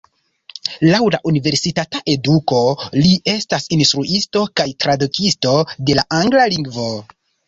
Laŭ 0.91 0.99
la 1.15 1.17
universitata 1.31 1.99
eduko 2.13 2.61
li 2.97 3.11
estas 3.33 3.67
instruisto 3.77 4.41
kaj 4.61 4.65
tradukisto 4.85 5.53
de 5.91 5.97
la 6.01 6.07
angla 6.21 6.47
lingvo. 6.55 6.87